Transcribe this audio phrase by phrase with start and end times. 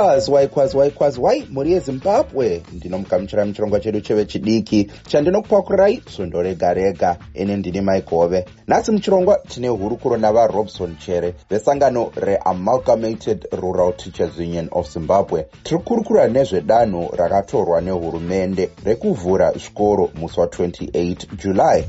[0.00, 2.62] waikwazi waikwazi waikwazi wai mhuri yezimbabwe?
[2.72, 10.16] Ndinomugamuchira muchirongwa chedu chevechidiki chandinokupakurai svondo rega rega ene ndini maigove nhasi muchirongwa tine hurukuro
[10.16, 15.46] navarobson chere vesangano reamalgamated rural teachers union of zimbabwe.
[15.62, 21.84] Tiri kukurukura nezvedanho rakatorwa nehurumende rekuvhura zvikoro musi wa28 july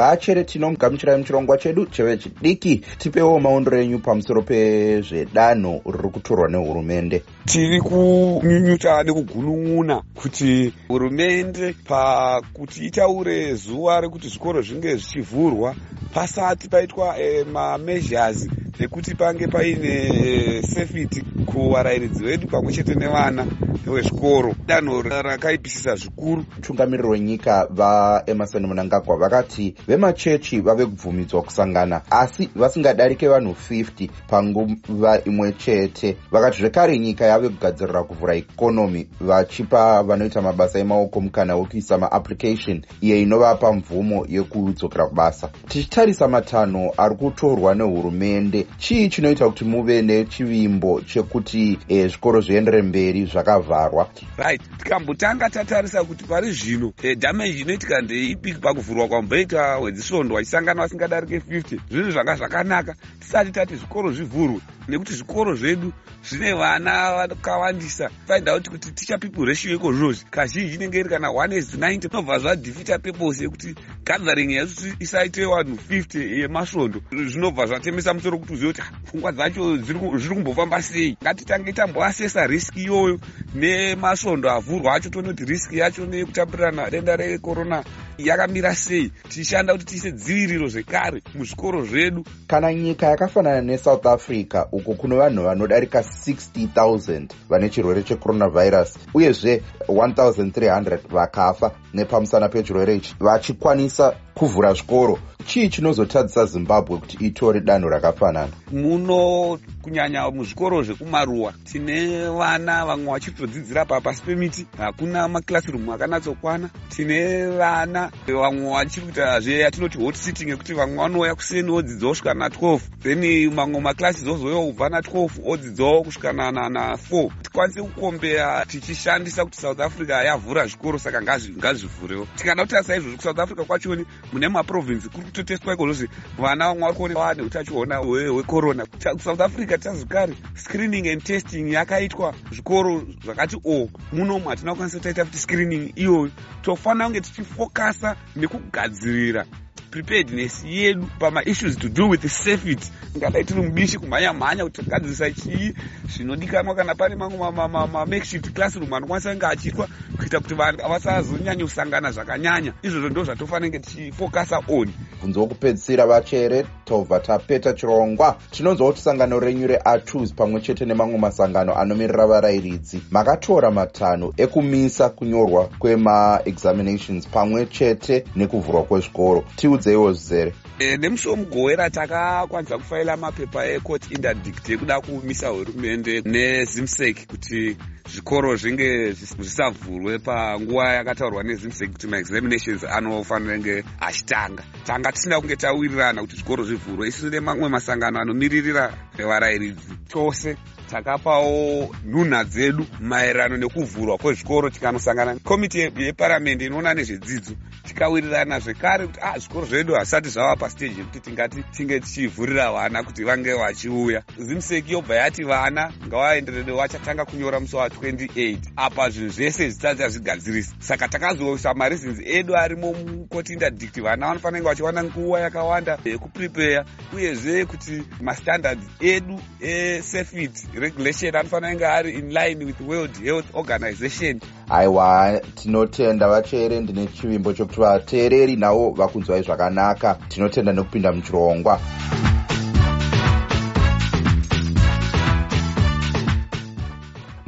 [0.00, 7.22] vachere tinomugamuchirai muchirongwa chedu chevechidiki tipewo maondero enyu pamusoro pezvedanho riri kutorwa nehurumende.
[7.44, 15.74] Tiri kunyunyuta nekugunun'una kuti hurumende pakuti itaure zuva rekuti zvikoro zvinge zvichivhurwa
[16.14, 18.48] pasati paitwa e, mameasures
[18.78, 23.46] ekuti pange paine e, safety kuvarayiridzi vedu pamwe chete nevana
[23.86, 26.44] vezvikoro danho rakaipisisa zvikuru.
[26.56, 35.52] Mutungamiriri wenyika vaemarson munangagwa vakati vemachechi vave kubvumidzwa kusangana asi vasingadarike vanhu 50 panguva imwe
[35.52, 36.16] chete.
[36.30, 43.16] Vakati zvekare nyika yave kugadzirira kuvhura ikonomi vachipa vanoita mabasa emaoko mukana wekuisa maapplication iyo
[43.16, 45.48] inovapa mvumo yekudzokera kubasa.
[45.68, 53.24] Tichitarisa matanho ari kutorwa nehurumende chii chinoita kuti muve nechivimbo chekuti e, zvikoro zviendere mberi
[53.70, 54.62] zvakavharwa right.
[54.78, 61.78] Tikambotanga tatarisa kuti pari zvino e, damage inoitika ndeipi pakuvhurwa kwamboita wedzisvondo vachisangana vasingadarike 50
[61.90, 62.94] zvinhu zvanga zvakanaka.
[63.20, 65.92] Tisati tati zvikoro zvivhurwe nekuti zvikoro zvedu
[66.30, 68.10] zvine vana vakawandisa.
[68.26, 72.00] Find out kuti teacher people ratio iko zvozvi kazhinji inenge iri kana 1 is 90
[72.00, 73.74] zvinobva zvadefita purpose yekuti
[74.10, 77.00] gathering yesu isaite vanhu 50 yemasvondo.
[77.12, 81.16] Zvinobva zvatemesa musoro kuti uzive kuti pfungwa dzacho zviri kumbofamba sei?
[81.22, 83.20] Ngatitange tamboasesa riski iyoyo
[83.54, 87.84] nemasvondo avhurwa acho toone kuti riski yacho neyekutapurirana denda rekorona
[88.18, 89.12] yakamira sei.
[89.28, 92.24] Tichishanda kuti tiise dziviriro zvekare muzvikoro zvedu.
[92.46, 100.98] Kana nyika yakafanana nesouth africa uko kuno vanhu vanodarika 60000 vane chirwere checoronavirus uyezve 1300
[101.10, 105.18] vakafa nepamusana pechirwere ichi vachikwanisa essa kuvhura zvikoro.
[105.46, 108.52] Chii chinozotadzisa zimbabwe kuti itore danho rakafanana?
[108.72, 116.70] Muno kunyanya muzvikoro zvekumaruwa tine vana vamwe vachitodzidzira papasi pemiti hakuna makilasirumu akanatsokwana.
[116.88, 122.80] Tine vana vamwe vachiri kuita zveyatinoti hot sitting ekuti vamwe vanouya kuseni odzidzawo kusvika na12
[123.02, 130.10] then mamwe maklasi zozoyawo kubva na12 odzidzawo kusvika na4 tikwanise kukombeya tichishandisa kuti south africa
[130.10, 132.26] yavhura zvikoro saka ngazvivhurewo.
[132.36, 136.08] Tikada kutarisa izvozvo kusouth africa kwachoni mune maprovinsi kuri kutoteswa ikozvozvi
[136.38, 143.02] vana vamwe vari kuoneka vane utachiona hwekorona kusouth africa tazvikare screening and testing yakaitwa zvikoro
[143.24, 145.92] zvakati o munomu hatina kukwanisa kutaita kuti screening.
[145.96, 146.30] Iyoyo
[146.62, 149.46] tofanira kunge tichifokasa nekugadzirira
[149.90, 155.74] preparedness yedu pamaissues to do with safety ngadai tiri mubishi kumhanya mhanya kuti tagadzirisa chii
[156.16, 159.88] zvinodikanwa kana pane mamwe mamakeshift classroom anokwanisa kunge achiitwa
[160.18, 162.72] kuita kuti vanhu vasazonyanya kusangana zvakanyanya.
[162.82, 164.88] Izvozvo ndo zvatofanira kunge tichifokasa on.
[165.20, 171.78] Bvunzo wokupedzisira vachere tobva tapeta chirongwa tinonzwa kuti sangano renyu reatus pamwe chete nemamwe masangano
[171.78, 181.28] anomirira varayiridzi makatora matanho ekumisa kunyorwa kwemaexaminations pamwe chete nekuvhurwa kwezvikoro tiudzeiwo zvizere e, nemusi
[181.28, 187.76] womugowera takakwanisa kufaila mapepa ecourt interdict ekuda kumisa hurumende nezimsec kuti
[188.12, 194.62] zvikoro zvinge zvisavhurwe panguva yakataurwa nezimsec kuti maexaminations anofanira kunge achitanga.
[194.84, 200.56] Tanga tisina kunge tawirirana kuti zvikoro zvivhurwe isusu nemamwe masangano anomiririra varayiridzi tose
[200.90, 209.38] takapawo nhunha dzedu maererano nekuvhurwa kwezvikoro tikanosangana komiti yeparamende inoona nezvedzidzo tikawirirana zvekare kuti ah
[209.38, 214.22] zvikoro zvedu hazvisati zvava pasteji yekuti tingati tinge tichivhurira vana kuti vange vachiuya.
[214.38, 221.08] Zimseki yobva yati vana ngavaenderere vachatanga kunyora musi wa28 apa zvinhu zvese zvisati azvigadzirisi saka
[221.08, 228.02] takazoisa mareasons edu arimo mukoti interdict vana vanofanira kunge vachiwana nguva yakawanda yekuprepeya uyezve kuti
[228.20, 234.40] mastandards edu esafety regulation anofanira kunge ari in line with world health organization.
[234.70, 240.14] Aiwa tinotenda vachere ndine chivimbo chokuti vateereri navo vakunzwai zvakanaka.
[240.28, 241.80] Tinotenda nekupinda muchirongwa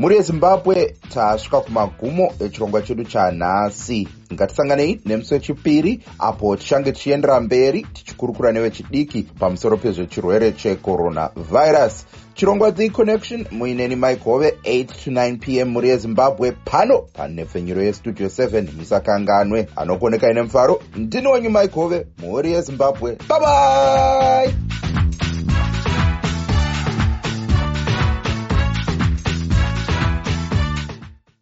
[0.02, 4.08] mhuri yezimbabwe tasvika kumagumo echirongwa chedu chanhasi.
[4.32, 12.04] Ngatisanganei nemusi wechipiri apo tichange tichiendera mberi tichikurukura nevechidiki pamusoro pezvechirwere checoronavhairus
[12.34, 16.52] chirongwa the connection muineni maigove 8 to 9 p m muri yezimbabwe.
[16.64, 23.16] Pano panhepfenyuro yestudio 7 misakanganwe anokoneka ine mufaro ndini wenyu maigove mhuri yezimbabwe.
[23.28, 24.54] Bye